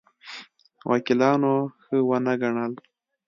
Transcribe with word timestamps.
وکیلانو 0.89 1.53
ښه 1.83 1.97
ونه 2.09 2.33
ګڼل. 2.41 2.73